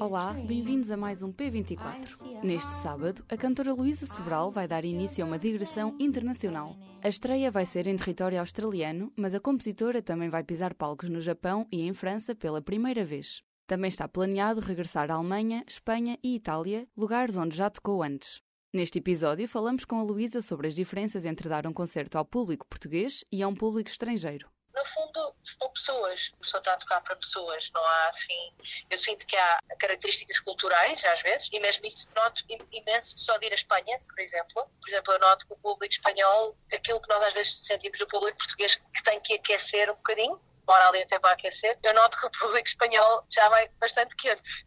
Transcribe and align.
Olá, 0.00 0.32
bem-vindos 0.32 0.92
a 0.92 0.96
mais 0.96 1.22
um 1.22 1.32
P24. 1.32 2.42
Neste 2.42 2.70
sábado, 2.82 3.24
a 3.28 3.36
cantora 3.36 3.72
Luísa 3.72 4.06
Sobral 4.06 4.50
vai 4.50 4.68
dar 4.68 4.84
início 4.84 5.24
a 5.24 5.26
uma 5.26 5.38
digressão 5.38 5.96
internacional. 5.98 6.76
A 7.02 7.08
estreia 7.08 7.50
vai 7.50 7.66
ser 7.66 7.88
em 7.88 7.96
território 7.96 8.38
australiano, 8.38 9.12
mas 9.16 9.34
a 9.34 9.40
compositora 9.40 10.00
também 10.00 10.28
vai 10.28 10.44
pisar 10.44 10.72
palcos 10.72 11.08
no 11.08 11.20
Japão 11.20 11.66
e 11.72 11.82
em 11.82 11.92
França 11.92 12.34
pela 12.34 12.62
primeira 12.62 13.04
vez. 13.04 13.42
Também 13.66 13.88
está 13.88 14.06
planeado 14.06 14.60
regressar 14.60 15.10
à 15.10 15.14
Alemanha, 15.14 15.64
Espanha 15.66 16.16
e 16.22 16.36
Itália, 16.36 16.86
lugares 16.96 17.36
onde 17.36 17.56
já 17.56 17.68
tocou 17.68 18.02
antes. 18.02 18.40
Neste 18.72 18.98
episódio, 18.98 19.48
falamos 19.48 19.84
com 19.84 19.98
a 19.98 20.02
Luísa 20.02 20.40
sobre 20.40 20.68
as 20.68 20.74
diferenças 20.74 21.24
entre 21.24 21.48
dar 21.48 21.66
um 21.66 21.72
concerto 21.72 22.18
ao 22.18 22.24
público 22.24 22.66
português 22.68 23.24
e 23.32 23.42
a 23.42 23.48
um 23.48 23.54
público 23.54 23.90
estrangeiro 23.90 24.48
no 24.78 24.84
fundo, 24.84 25.34
são 25.44 25.68
pessoas. 25.70 26.30
A 26.34 26.36
pessoa 26.38 26.60
está 26.60 26.72
a 26.74 26.76
tocar 26.76 27.00
para 27.02 27.16
pessoas. 27.16 27.70
Não 27.72 27.84
há 27.84 28.08
assim. 28.08 28.52
Eu 28.88 28.96
sinto 28.96 29.26
que 29.26 29.36
há 29.36 29.60
características 29.78 30.40
culturais, 30.40 31.04
às 31.04 31.20
vezes, 31.22 31.48
e 31.52 31.58
mesmo 31.58 31.86
isso 31.86 32.08
noto 32.14 32.44
imenso 32.72 33.18
só 33.18 33.36
de 33.38 33.46
ir 33.46 33.52
à 33.52 33.54
Espanha, 33.54 34.00
por 34.08 34.20
exemplo. 34.20 34.70
Por 34.80 34.88
exemplo, 34.88 35.12
eu 35.14 35.18
noto 35.18 35.46
que 35.46 35.52
o 35.52 35.56
público 35.56 35.92
espanhol, 35.92 36.56
aquilo 36.72 37.00
que 37.00 37.08
nós 37.08 37.22
às 37.22 37.34
vezes 37.34 37.66
sentimos 37.66 37.98
do 37.98 38.06
público 38.06 38.38
português, 38.38 38.76
que 38.76 39.02
tem 39.02 39.20
que 39.20 39.34
aquecer 39.34 39.90
um 39.90 39.96
bocadinho, 39.96 40.40
mora 40.66 40.88
ali 40.88 41.02
até 41.02 41.18
para 41.18 41.32
aquecer, 41.32 41.78
eu 41.82 41.94
noto 41.94 42.18
que 42.20 42.26
o 42.26 42.30
público 42.30 42.68
espanhol 42.68 43.26
já 43.28 43.48
vai 43.48 43.68
bastante 43.80 44.14
quente. 44.16 44.66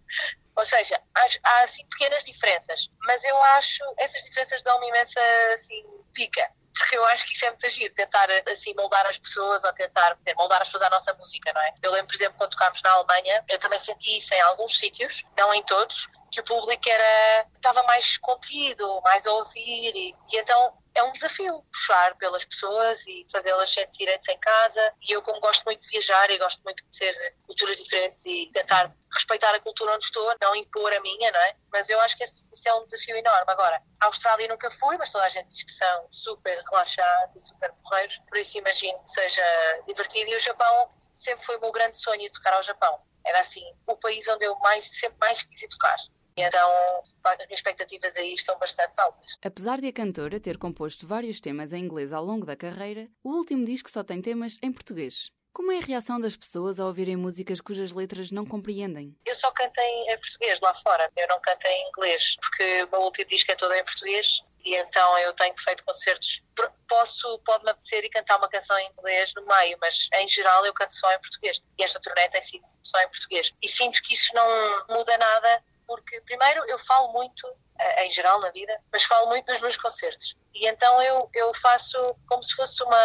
Ou 0.56 0.66
seja, 0.66 1.02
há, 1.16 1.26
há 1.44 1.64
assim 1.64 1.88
pequenas 1.88 2.26
diferenças, 2.26 2.90
mas 3.00 3.24
eu 3.24 3.38
acho 3.44 3.84
essas 3.98 4.22
diferenças 4.24 4.62
dão 4.64 4.78
uma 4.78 4.88
imensa 4.88 5.22
assim, 5.54 5.82
pica 6.14 6.52
porque 6.82 6.98
eu 6.98 7.06
acho 7.06 7.26
que 7.26 7.34
isso 7.34 7.46
é 7.46 7.50
muito 7.50 7.66
agir, 7.66 7.94
tentar 7.94 8.28
assim 8.52 8.74
moldar 8.74 9.06
as 9.06 9.20
pessoas 9.20 9.64
ou 9.64 9.72
tentar 9.74 10.18
moldar 10.36 10.62
as 10.62 10.68
pessoas 10.68 10.84
à 10.84 10.90
nossa 10.90 11.14
música, 11.14 11.54
não 11.54 11.62
é? 11.62 11.74
Eu 11.82 11.92
lembro, 11.92 12.08
por 12.08 12.16
exemplo, 12.16 12.38
quando 12.38 12.52
tocámos 12.52 12.82
na 12.82 12.92
Alemanha, 12.92 13.44
eu 13.48 13.60
também 13.60 13.80
senti 13.80 14.18
isso 14.18 14.34
em 14.34 14.42
alguns 14.42 14.78
sítios, 14.78 15.24
não 15.38 15.54
em 15.54 15.64
todos, 15.64 16.08
que 16.32 16.40
o 16.40 16.44
público 16.44 16.90
era 16.90 17.46
estava 17.54 17.84
mais 17.84 18.18
contido, 18.18 19.00
mais 19.04 19.26
a 19.28 19.32
ouvir 19.34 19.96
e, 19.96 20.16
e 20.32 20.38
então 20.38 20.74
é 21.02 21.04
um 21.04 21.12
desafio 21.14 21.64
puxar 21.74 22.16
pelas 22.18 22.46
pessoas 22.46 23.06
e 23.08 23.26
fazê-las 23.32 23.74
sentirem-se 23.74 24.32
em 24.32 24.38
casa. 24.40 24.94
E 25.02 25.12
eu, 25.12 25.22
como 25.22 25.40
gosto 25.40 25.66
muito 25.66 25.82
de 25.82 25.88
viajar 25.88 26.30
e 26.30 26.38
gosto 26.38 26.64
muito 26.64 26.84
de 26.84 27.00
ter 27.00 27.36
culturas 27.46 27.76
diferentes 27.78 28.24
e 28.26 28.50
tentar 28.54 28.94
respeitar 29.12 29.54
a 29.54 29.60
cultura 29.60 29.96
onde 29.96 30.06
estou, 30.06 30.34
não 30.40 30.56
impor 30.56 30.94
a 30.94 31.02
minha, 31.02 31.32
não 31.32 31.40
é? 31.40 31.56
Mas 31.72 31.90
eu 31.90 32.00
acho 32.02 32.16
que 32.16 32.24
esse, 32.24 32.54
esse 32.54 32.70
é 32.70 32.74
um 32.76 32.84
desafio 32.84 33.18
enorme. 33.18 33.46
Agora, 33.48 33.82
a 34.00 34.06
Austrália 34.06 34.48
nunca 34.48 34.70
fui, 34.72 34.96
mas 34.98 35.12
toda 35.12 35.26
a 35.26 35.30
gente 35.30 35.48
diz 35.48 35.64
que 35.64 35.72
são 35.72 36.08
super 36.12 36.62
relaxados 36.70 37.44
e 37.44 37.48
super 37.48 37.74
porreiros, 37.84 38.20
por 38.20 38.38
isso 38.38 38.58
imagino 38.60 38.98
que 39.04 39.10
seja 39.10 39.44
divertido. 39.88 40.30
E 40.30 40.36
o 40.36 40.40
Japão 40.40 40.94
sempre 41.12 41.44
foi 41.44 41.58
o 41.58 41.62
meu 41.62 41.72
grande 41.72 41.98
sonho 41.98 42.32
tocar 42.32 42.54
ao 42.54 42.64
Japão. 42.64 43.02
Era 43.26 43.40
assim, 43.40 43.64
o 43.88 43.96
país 43.98 44.28
onde 44.28 44.46
eu 44.46 44.58
mais, 44.60 44.86
sempre 44.86 45.18
mais 45.20 45.44
quis 45.44 45.68
tocar. 45.68 45.98
Então, 46.36 47.04
as 47.24 47.52
expectativas 47.52 48.16
aí 48.16 48.34
estão 48.34 48.58
bastante 48.58 49.00
altas. 49.00 49.38
Apesar 49.44 49.80
de 49.80 49.88
a 49.88 49.94
cantora 49.94 50.40
ter 50.40 50.58
composto 50.58 51.06
vários 51.06 51.40
temas 51.40 51.74
em 51.74 51.84
inglês 51.84 52.14
ao 52.14 52.24
longo 52.24 52.46
da 52.46 52.56
carreira, 52.56 53.10
o 53.24 53.30
último 53.30 53.66
disco 53.66 53.90
só 53.90 54.04
tem 54.04 54.22
temas 54.22 54.58
em 54.62 54.72
português. 54.72 55.32
Como 55.54 55.72
é 55.72 55.80
a 55.80 55.82
reação 55.82 56.20
das 56.20 56.38
pessoas 56.38 56.80
ao 56.80 56.88
ouvirem 56.88 57.18
músicas 57.18 57.60
cujas 57.60 57.92
letras 57.92 58.32
não 58.32 58.46
compreendem? 58.46 59.14
Eu 59.26 59.36
só 59.36 59.52
canto 59.52 59.78
em 59.80 60.18
português 60.18 60.62
lá 60.62 60.74
fora, 60.74 61.12
eu 61.18 61.28
não 61.28 61.42
canto 61.42 61.66
em 61.66 61.90
inglês, 61.90 62.38
porque 62.40 62.84
o 62.84 62.92
meu 62.92 63.02
último 63.02 63.28
disco 63.28 63.52
é 63.52 63.56
todo 63.56 63.74
em 63.74 63.84
português 63.84 64.42
e 64.64 64.76
então 64.76 65.18
eu 65.20 65.34
tenho 65.34 65.54
feito 65.58 65.84
concertos. 65.84 66.42
Posso, 66.88 67.40
pode-me 67.40 67.72
apetecer 67.72 68.04
e 68.06 68.10
cantar 68.10 68.38
uma 68.38 68.48
canção 68.48 68.78
em 68.80 68.90
inglês 68.92 69.34
no 69.36 69.46
meio, 69.46 69.78
mas 69.82 70.08
em 70.16 70.28
geral 70.28 70.66
eu 70.66 70.74
canto 70.74 70.94
só 70.94 71.12
em 71.14 71.20
português. 71.20 71.62
E 71.78 71.84
esta 71.84 72.00
turnê 72.00 72.30
tem 72.30 72.42
sido 72.42 72.64
só 72.82 73.02
em 73.02 73.10
português. 73.10 73.52
E 73.62 73.68
sinto 73.68 74.02
que 74.04 74.14
isso 74.14 74.34
não 74.34 74.88
muda 74.90 75.18
nada 75.18 75.64
porque 75.92 76.22
primeiro 76.22 76.64
eu 76.70 76.80
falo 76.80 77.12
muito, 77.12 77.46
eh, 77.78 78.06
em 78.06 78.12
geral 78.12 78.40
na 78.40 78.50
vida, 78.50 78.74
mas 78.90 79.04
falo 79.04 79.28
muito 79.28 79.52
dos 79.52 79.60
meus 79.60 79.76
concertos. 79.76 80.38
E 80.56 80.66
então 80.66 81.02
eu, 81.02 81.30
eu 81.34 81.54
faço 81.54 81.98
como 82.30 82.42
se 82.42 82.56
fosse 82.56 82.82
uma. 82.82 82.98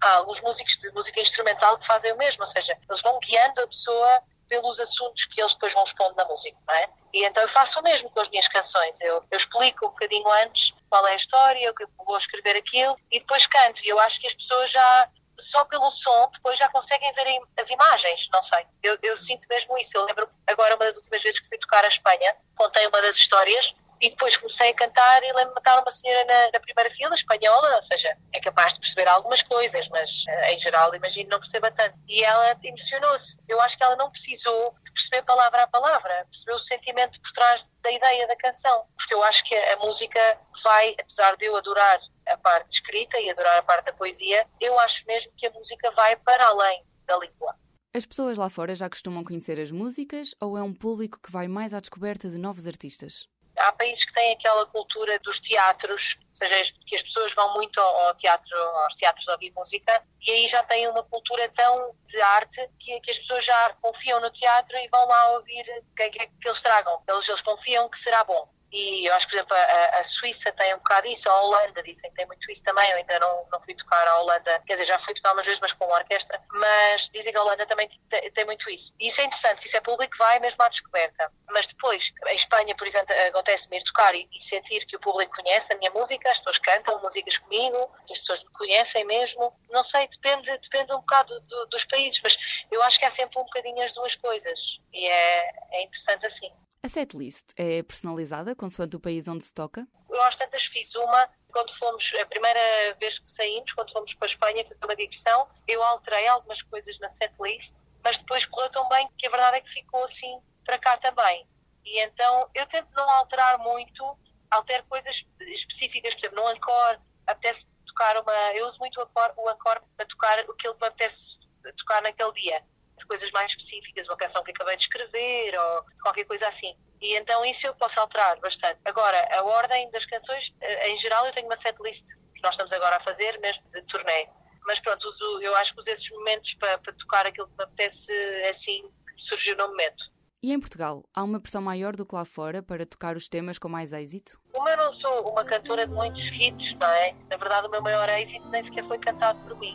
Há 0.00 0.14
alguns 0.16 0.40
músicos 0.40 0.76
de 0.78 0.90
música 0.90 1.20
instrumental 1.20 1.78
que 1.78 1.86
fazem 1.86 2.12
o 2.12 2.18
mesmo, 2.18 2.42
ou 2.42 2.46
seja, 2.48 2.76
eles 2.88 3.00
vão 3.00 3.16
guiando 3.20 3.60
a 3.60 3.68
pessoa 3.68 4.22
pelos 4.48 4.80
assuntos 4.80 5.26
que 5.26 5.40
eles 5.40 5.54
depois 5.54 5.72
vão 5.72 5.84
expondo 5.84 6.16
na 6.16 6.24
música, 6.24 6.58
não 6.66 6.74
é? 6.74 6.88
E 7.14 7.24
então 7.24 7.44
eu 7.44 7.48
faço 7.48 7.78
o 7.78 7.82
mesmo 7.82 8.10
com 8.10 8.20
as 8.20 8.28
minhas 8.28 8.48
canções. 8.48 9.00
Eu, 9.00 9.22
eu 9.30 9.36
explico 9.36 9.86
um 9.86 9.90
bocadinho 9.90 10.28
antes 10.44 10.74
qual 10.90 11.06
é 11.06 11.12
a 11.12 11.16
história, 11.16 11.64
eu 11.64 11.88
vou 12.04 12.16
escrever 12.16 12.56
aquilo 12.56 12.96
e 13.10 13.20
depois 13.20 13.46
canto. 13.46 13.84
E 13.84 13.88
eu 13.88 14.00
acho 14.00 14.20
que 14.20 14.26
as 14.26 14.34
pessoas 14.34 14.68
já 14.68 15.08
só 15.38 15.64
pelo 15.64 15.90
som 15.90 16.28
depois 16.32 16.58
já 16.58 16.68
conseguem 16.68 17.12
ver 17.12 17.26
as 17.58 17.70
imagens, 17.70 18.28
não 18.32 18.42
sei. 18.42 18.66
Eu, 18.82 18.98
eu 19.02 19.16
sinto 19.16 19.46
mesmo 19.48 19.76
isso. 19.78 19.96
Eu 19.96 20.04
lembro 20.04 20.28
agora, 20.46 20.76
uma 20.76 20.84
das 20.84 20.96
últimas 20.96 21.22
vezes 21.22 21.40
que 21.40 21.48
fui 21.48 21.58
tocar 21.58 21.84
a 21.84 21.88
Espanha, 21.88 22.36
contei 22.56 22.86
uma 22.86 23.02
das 23.02 23.16
histórias 23.16 23.74
e 24.02 24.10
depois 24.10 24.36
comecei 24.36 24.70
a 24.70 24.74
cantar 24.74 25.22
e 25.22 25.32
lembro-me 25.32 25.54
de 25.54 25.60
estar 25.60 25.80
uma 25.80 25.90
senhora 25.90 26.24
na, 26.24 26.50
na, 26.52 26.60
primeira 26.60 26.90
fila, 26.90 27.14
espanhola, 27.14 27.76
ou 27.76 27.82
seja, 27.82 28.16
é 28.32 28.40
capaz 28.40 28.74
de 28.74 28.80
perceber 28.80 29.06
algumas 29.06 29.44
coisas, 29.44 29.88
mas 29.90 30.24
eh, 30.26 30.54
em 30.54 30.58
geral 30.58 30.92
imagino 30.92 31.30
não 31.30 31.38
perceba 31.38 31.70
tanto. 31.70 31.96
E 32.08 32.24
ela 32.24 32.56
emocionou-se. 32.64 33.38
Eu 33.48 33.60
acho 33.60 33.78
que 33.78 33.84
ela 33.84 33.94
não 33.94 34.10
precisou 34.10 34.74
de 34.84 34.92
perceber 34.92 35.22
palavra 35.22 35.62
a 35.62 35.66
palavra, 35.68 36.26
percebeu 36.28 36.56
o 36.56 36.58
sentimento 36.58 37.20
por 37.20 37.30
trás 37.30 37.70
da 37.80 37.92
ideia 37.92 38.26
da 38.26 38.34
canção. 38.34 38.86
Porque 38.96 39.14
eu 39.14 39.22
acho 39.22 39.44
que 39.44 39.54
a 39.54 39.76
música 39.76 40.38
vai, 40.64 40.96
apesar 40.98 41.36
de 41.36 41.44
eu 41.44 41.56
adorar 41.56 42.00
a 42.32 42.36
parte 42.36 42.74
escrita 42.74 43.18
e 43.20 43.30
adorar 43.30 43.58
a 43.58 43.62
parte 43.62 43.86
da 43.86 43.92
poesia, 43.92 44.46
eu 44.60 44.78
acho 44.80 45.06
mesmo 45.06 45.32
que 45.36 45.46
a 45.46 45.50
música 45.50 45.90
vai 45.90 46.16
para 46.16 46.46
além 46.46 46.84
da 47.06 47.16
língua. 47.18 47.54
As 47.94 48.06
pessoas 48.06 48.38
lá 48.38 48.48
fora 48.48 48.74
já 48.74 48.88
costumam 48.88 49.22
conhecer 49.22 49.60
as 49.60 49.70
músicas 49.70 50.34
ou 50.40 50.56
é 50.56 50.62
um 50.62 50.72
público 50.72 51.20
que 51.20 51.30
vai 51.30 51.46
mais 51.46 51.74
à 51.74 51.80
descoberta 51.80 52.28
de 52.28 52.38
novos 52.38 52.66
artistas? 52.66 53.28
Há 53.58 53.70
países 53.72 54.06
que 54.06 54.14
têm 54.14 54.32
aquela 54.32 54.64
cultura 54.64 55.18
dos 55.18 55.38
teatros, 55.38 56.16
ou 56.30 56.36
seja, 56.36 56.72
que 56.86 56.94
as 56.94 57.02
pessoas 57.02 57.34
vão 57.34 57.52
muito 57.52 57.78
ao 57.78 58.14
teatro, 58.14 58.56
aos 58.56 58.94
teatros 58.94 59.28
ouvir 59.28 59.52
música, 59.54 60.02
e 60.26 60.30
aí 60.30 60.48
já 60.48 60.64
têm 60.64 60.88
uma 60.88 61.02
cultura 61.02 61.46
tão 61.50 61.94
de 62.06 62.18
arte 62.18 62.66
que, 62.78 62.98
que 63.00 63.10
as 63.10 63.18
pessoas 63.18 63.44
já 63.44 63.74
confiam 63.82 64.20
no 64.22 64.30
teatro 64.30 64.74
e 64.78 64.88
vão 64.88 65.06
lá 65.06 65.32
ouvir 65.34 65.66
o 65.90 65.94
que 65.94 66.02
é 66.02 66.08
que 66.08 66.30
eles 66.46 66.62
tragam. 66.62 67.02
Eles, 67.06 67.28
eles 67.28 67.42
confiam 67.42 67.90
que 67.90 67.98
será 67.98 68.24
bom. 68.24 68.50
E 68.72 69.04
eu 69.06 69.14
acho 69.14 69.26
que, 69.26 69.32
por 69.32 69.38
exemplo, 69.38 69.54
a, 69.54 70.00
a, 70.00 70.04
Suíça 70.04 70.50
tem 70.52 70.74
um 70.74 70.78
bocado 70.78 71.06
isso, 71.06 71.28
a 71.28 71.42
Holanda 71.42 71.82
dizem 71.82 72.08
que 72.10 72.16
tem 72.16 72.26
muito 72.26 72.50
isso 72.50 72.64
também. 72.64 72.90
Eu 72.90 72.96
ainda 72.96 73.18
não, 73.18 73.46
não 73.52 73.62
fui 73.62 73.74
tocar 73.74 74.08
a 74.08 74.20
Holanda, 74.20 74.62
quer 74.66 74.72
dizer, 74.72 74.86
já 74.86 74.98
fui 74.98 75.12
tocar 75.12 75.34
umas 75.34 75.44
vezes, 75.44 75.60
mas 75.60 75.74
com 75.74 75.84
uma 75.84 75.96
orquestra. 75.96 76.42
Mas 76.50 77.10
dizem 77.10 77.32
que 77.32 77.38
a 77.38 77.42
Holanda 77.42 77.66
também 77.66 77.86
tem, 78.08 78.30
tem 78.32 78.44
muito 78.46 78.70
isso. 78.70 78.94
E 78.98 79.08
isso 79.08 79.20
é 79.20 79.24
interessante, 79.24 79.60
que 79.60 79.66
isso 79.66 79.76
é 79.76 79.80
público 79.80 80.16
vai 80.16 80.40
mesmo 80.40 80.64
à 80.64 80.68
descoberta. 80.68 81.30
Mas 81.50 81.66
depois, 81.66 82.14
em 82.28 82.34
Espanha, 82.34 82.74
por 82.74 82.86
exemplo, 82.86 83.14
acontece-me 83.28 83.76
ir 83.76 83.84
tocar 83.84 84.14
e, 84.14 84.26
e, 84.32 84.42
sentir 84.42 84.86
que 84.86 84.96
o 84.96 85.00
público 85.00 85.36
conhece 85.36 85.74
a 85.74 85.76
minha 85.76 85.90
música, 85.90 86.30
as 86.30 86.38
pessoas 86.38 86.58
cantam 86.58 86.98
músicas 87.02 87.36
comigo, 87.36 87.90
as 88.10 88.20
pessoas 88.20 88.42
me 88.42 88.50
conhecem 88.52 89.04
mesmo. 89.04 89.54
Não 89.68 89.82
sei, 89.82 90.08
depende, 90.08 90.50
depende 90.58 90.94
um 90.94 91.00
bocado 91.00 91.38
do, 91.40 91.66
dos 91.66 91.84
países, 91.84 92.18
mas 92.22 92.64
eu 92.70 92.82
acho 92.82 92.98
que 92.98 93.04
há 93.04 93.10
sempre 93.10 93.38
um 93.38 93.44
bocadinho 93.44 93.82
as 93.82 93.92
duas 93.92 94.16
coisas. 94.16 94.80
E 94.94 95.06
é, 95.06 95.52
é 95.72 95.82
interessante 95.82 96.24
assim. 96.24 96.50
A 96.84 96.88
setlist 96.88 97.46
é 97.56 97.80
personalizada 97.84 98.56
consoante 98.56 98.96
o 98.96 99.00
país 99.00 99.28
onde 99.28 99.44
se 99.44 99.54
toca? 99.54 99.86
Eu 100.10 100.20
às 100.24 100.34
tantas 100.34 100.64
fiz 100.64 100.92
uma 100.96 101.30
quando 101.52 101.70
fomos, 101.70 102.12
a 102.20 102.26
primeira 102.26 102.58
vez 102.98 103.20
que 103.20 103.30
saímos, 103.30 103.72
quando 103.72 103.92
fomos 103.92 104.14
para 104.14 104.24
a 104.24 104.30
Espanha 104.30 104.64
fazer 104.64 104.84
uma 104.84 104.96
digressão, 104.96 105.48
eu 105.68 105.80
alterei 105.80 106.26
algumas 106.26 106.60
coisas 106.62 106.98
na 106.98 107.08
setlist, 107.08 107.76
mas 108.02 108.18
depois 108.18 108.46
correu 108.46 108.68
tão 108.70 108.88
bem 108.88 109.08
que 109.16 109.28
a 109.28 109.30
verdade 109.30 109.58
é 109.58 109.60
que 109.60 109.68
ficou 109.68 110.02
assim 110.02 110.40
para 110.64 110.76
cá 110.76 110.96
também. 110.96 111.46
E 111.84 112.02
então 112.02 112.50
eu 112.52 112.66
tento 112.66 112.88
não 112.96 113.08
alterar 113.10 113.58
muito, 113.58 114.04
altero 114.50 114.84
coisas 114.88 115.24
específicas, 115.40 116.14
por 116.14 116.20
exemplo, 116.20 116.42
no 116.42 116.50
encore, 116.50 116.98
apetece 117.28 117.68
tocar 117.86 118.20
uma. 118.20 118.32
Eu 118.54 118.66
uso 118.66 118.80
muito 118.80 118.98
o 118.98 119.04
encore, 119.04 119.34
o 119.36 119.84
para 119.96 120.06
tocar 120.06 120.36
aquilo 120.36 120.56
que 120.56 120.68
me 120.84 120.88
apetece 120.88 121.38
tocar 121.76 122.02
naquele 122.02 122.32
dia 122.32 122.71
de 123.02 123.06
coisas 123.06 123.30
mais 123.30 123.50
específicas, 123.50 124.08
uma 124.08 124.16
canção 124.16 124.42
que 124.42 124.50
acabei 124.50 124.76
de 124.76 124.82
escrever 124.82 125.58
ou 125.58 125.84
qualquer 126.02 126.24
coisa 126.24 126.46
assim. 126.46 126.74
E 127.00 127.16
então 127.18 127.44
isso 127.44 127.66
eu 127.66 127.74
posso 127.74 128.00
alterar 128.00 128.38
bastante. 128.40 128.80
Agora, 128.84 129.18
a 129.32 129.42
ordem 129.42 129.90
das 129.90 130.06
canções, 130.06 130.54
eh, 130.60 130.90
em 130.90 130.96
geral, 130.96 131.26
eu 131.26 131.32
tenho 131.32 131.46
uma 131.46 131.56
setlist 131.56 132.06
que 132.34 132.42
nós 132.42 132.54
estamos 132.54 132.72
agora 132.72 132.96
a 132.96 133.00
fazer, 133.00 133.38
mesmo 133.40 133.68
de 133.68 133.82
turnê. 133.82 134.28
Mas 134.64 134.78
pronto, 134.78 135.08
uso, 135.08 135.40
eu 135.42 135.54
acho 135.56 135.74
que 135.74 135.80
uso 135.80 135.90
esses 135.90 136.10
momentos 136.10 136.54
para, 136.54 136.78
para 136.78 136.92
tocar 136.92 137.26
aquilo 137.26 137.48
que 137.48 137.56
me 137.56 137.64
apetece 137.64 138.12
assim, 138.48 138.88
surgiu 139.16 139.56
no 139.56 139.68
momento. 139.68 140.04
E 140.40 140.52
em 140.52 140.58
Portugal, 140.58 141.04
há 141.14 141.22
uma 141.22 141.40
pressão 141.40 141.62
maior 141.62 141.94
do 141.94 142.06
que 142.06 142.14
lá 142.14 142.24
fora 142.24 142.62
para 142.62 142.86
tocar 142.86 143.16
os 143.16 143.28
temas 143.28 143.58
com 143.58 143.68
mais 143.68 143.92
êxito? 143.92 144.40
Como 144.52 144.68
eu 144.68 144.76
não 144.76 144.92
sou 144.92 145.30
uma 145.30 145.44
cantora 145.44 145.86
de 145.86 145.92
muitos 145.92 146.30
hits, 146.30 146.74
não 146.74 146.88
é? 146.88 147.12
Na 147.28 147.36
verdade, 147.36 147.66
o 147.66 147.70
meu 147.70 147.82
maior 147.82 148.08
êxito 148.08 148.48
nem 148.48 148.62
sequer 148.62 148.84
foi 148.84 148.98
cantado 148.98 149.38
por 149.40 149.58
mim 149.58 149.74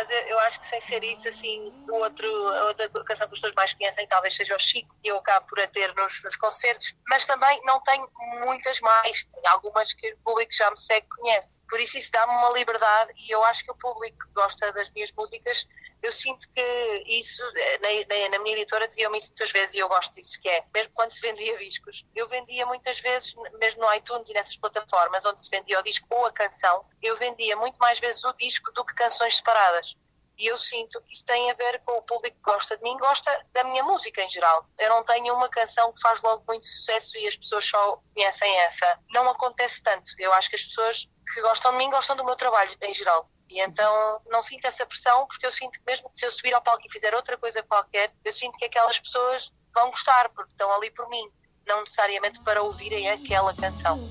mas 0.00 0.08
eu, 0.08 0.18
eu, 0.20 0.38
acho 0.40 0.58
que 0.58 0.64
sem 0.64 0.80
ser 0.80 1.04
isso, 1.04 1.28
assim, 1.28 1.70
o 1.90 1.96
outro, 1.96 2.26
a 2.48 2.64
outra 2.68 2.88
canção 2.88 3.28
que 3.28 3.34
as 3.34 3.40
pessoas 3.40 3.54
mais 3.54 3.74
conhecem 3.74 4.06
talvez 4.06 4.34
seja 4.34 4.56
o 4.56 4.58
Chico, 4.58 4.96
e 5.04 5.08
eu 5.08 5.18
acabo 5.18 5.44
por 5.46 5.60
a 5.60 5.66
ter 5.66 5.94
nos, 5.94 6.24
nos 6.24 6.36
concertos, 6.36 6.96
mas 7.06 7.26
também 7.26 7.60
não 7.64 7.82
tenho 7.82 8.08
muitas 8.46 8.80
mais, 8.80 9.26
tenho 9.26 9.46
algumas 9.48 9.92
que 9.92 10.10
o 10.14 10.18
público 10.24 10.54
já 10.54 10.70
me 10.70 10.78
segue 10.78 11.06
conhece. 11.06 11.60
Por 11.68 11.78
isso 11.78 11.98
isso 11.98 12.10
dá-me 12.12 12.32
uma 12.32 12.50
liberdade 12.50 13.12
e 13.14 13.30
eu 13.30 13.44
acho 13.44 13.62
que 13.62 13.72
o 13.72 13.76
público 13.76 14.26
gosta 14.34 14.72
das 14.72 14.90
minhas 14.92 15.12
músicas. 15.12 15.68
Eu 16.02 16.10
sinto 16.10 16.48
que 16.50 17.04
isso, 17.06 17.42
na, 17.80 17.88
na, 18.08 18.28
na 18.30 18.38
minha 18.38 18.56
editora 18.56 18.88
diziam-me 18.88 19.18
isso 19.18 19.30
muitas 19.30 19.50
vezes 19.50 19.74
e 19.74 19.78
eu 19.78 19.88
gosto 19.88 20.14
disso, 20.14 20.40
que 20.40 20.48
é, 20.48 20.64
mesmo 20.74 20.92
quando 20.94 21.10
se 21.10 21.20
vendia 21.20 21.58
discos, 21.58 22.06
eu 22.14 22.26
vendia 22.26 22.64
muitas 22.64 23.00
vezes, 23.00 23.34
mesmo 23.58 23.82
no 23.82 23.94
iTunes 23.94 24.30
e 24.30 24.32
nessas 24.32 24.56
plataformas 24.56 25.24
onde 25.26 25.42
se 25.42 25.50
vendia 25.50 25.78
o 25.78 25.82
disco 25.82 26.06
ou 26.10 26.26
a 26.26 26.32
canção, 26.32 26.84
eu 27.02 27.16
vendia 27.16 27.56
muito 27.56 27.76
mais 27.78 28.00
vezes 28.00 28.24
o 28.24 28.32
disco 28.32 28.72
do 28.72 28.84
que 28.84 28.94
canções 28.94 29.36
separadas. 29.36 29.96
E 30.40 30.46
eu 30.46 30.56
sinto 30.56 31.02
que 31.02 31.12
isso 31.12 31.26
tem 31.26 31.50
a 31.50 31.54
ver 31.54 31.82
com 31.84 31.92
o 31.98 32.02
público 32.02 32.34
que 32.34 32.42
gosta 32.42 32.74
de 32.74 32.82
mim, 32.82 32.96
gosta 32.96 33.46
da 33.52 33.62
minha 33.62 33.84
música 33.84 34.22
em 34.22 34.28
geral. 34.30 34.66
Eu 34.78 34.88
não 34.88 35.04
tenho 35.04 35.34
uma 35.34 35.50
canção 35.50 35.92
que 35.92 36.00
faz 36.00 36.22
logo 36.22 36.42
muito 36.48 36.66
sucesso 36.66 37.18
e 37.18 37.28
as 37.28 37.36
pessoas 37.36 37.66
só 37.66 38.00
conhecem 38.14 38.50
essa. 38.60 38.98
Não 39.12 39.28
acontece 39.28 39.82
tanto. 39.82 40.10
Eu 40.18 40.32
acho 40.32 40.48
que 40.48 40.56
as 40.56 40.64
pessoas 40.64 41.06
que 41.34 41.42
gostam 41.42 41.72
de 41.72 41.76
mim 41.76 41.90
gostam 41.90 42.16
do 42.16 42.24
meu 42.24 42.36
trabalho 42.36 42.74
em 42.80 42.94
geral. 42.94 43.28
E 43.50 43.60
então 43.60 44.20
não 44.30 44.40
sinto 44.40 44.64
essa 44.66 44.86
pressão, 44.86 45.26
porque 45.26 45.44
eu 45.44 45.50
sinto 45.50 45.72
que 45.72 45.84
mesmo 45.84 46.08
que 46.08 46.18
se 46.18 46.24
eu 46.24 46.30
subir 46.30 46.54
ao 46.54 46.62
palco 46.62 46.86
e 46.86 46.90
fizer 46.90 47.12
outra 47.14 47.36
coisa 47.36 47.62
qualquer, 47.64 48.12
eu 48.24 48.32
sinto 48.32 48.56
que 48.56 48.64
aquelas 48.64 49.00
pessoas 49.00 49.52
vão 49.74 49.90
gostar, 49.90 50.28
porque 50.30 50.52
estão 50.52 50.72
ali 50.72 50.90
por 50.92 51.08
mim, 51.08 51.28
não 51.66 51.80
necessariamente 51.80 52.40
para 52.42 52.62
ouvirem 52.62 53.10
aquela 53.10 53.54
canção. 53.54 54.08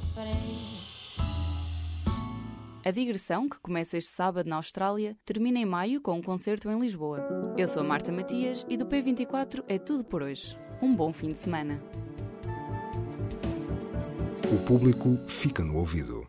A 2.84 2.92
digressão, 2.92 3.48
que 3.48 3.60
começa 3.60 3.98
este 3.98 4.12
sábado 4.12 4.50
na 4.50 4.58
Austrália, 4.58 5.16
termina 5.26 5.60
em 5.60 5.66
maio 5.66 6.02
com 6.02 6.14
um 6.14 6.22
concerto 6.22 6.70
em 6.70 6.80
Lisboa. 6.80 7.26
Eu 7.58 7.68
sou 7.68 7.82
a 7.82 7.86
Marta 7.86 8.12
Matias 8.12 8.66
e 8.68 8.76
do 8.76 8.86
P24 8.86 9.64
é 9.68 9.78
tudo 9.78 10.04
por 10.04 10.22
hoje. 10.22 10.58
Um 10.82 10.94
bom 10.96 11.14
fim 11.14 11.30
de 11.30 11.38
semana. 11.38 11.82
O 14.52 14.66
público 14.66 15.18
fica 15.28 15.64
no 15.64 15.78
ouvido. 15.78 16.29